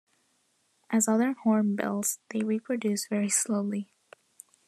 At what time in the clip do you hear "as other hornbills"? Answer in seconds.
0.89-2.17